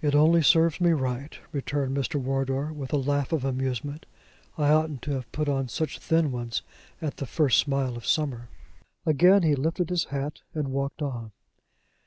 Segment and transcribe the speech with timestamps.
[0.00, 2.18] "It only serves me right," returned Mr.
[2.18, 4.06] Wardour, with a laugh of amusement.
[4.56, 6.62] "I oughtn't to have put on such thin ones
[7.02, 8.48] at the first smile of summer."
[9.04, 11.32] Again he lifted his hat, and walked on.